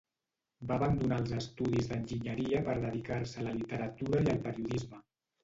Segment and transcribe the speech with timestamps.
[0.69, 5.05] Va abandonar els estudis d'enginyeria per dedicar-se a la literatura i al periodisme.